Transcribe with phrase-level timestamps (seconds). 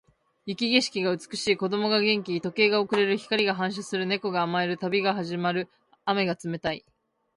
[0.47, 1.57] 雪景色が美しい。
[1.57, 2.41] 子供が元気。
[2.41, 3.17] 時計が遅れる。
[3.17, 4.07] 光が反射する。
[4.07, 4.79] 猫が甘える。
[4.79, 5.69] 旅が始まる。
[6.05, 6.83] 雨が冷たい。